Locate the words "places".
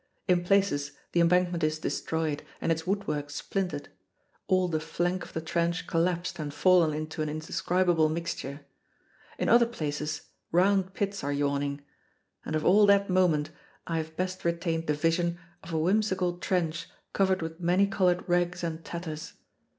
0.43-0.93, 9.67-10.21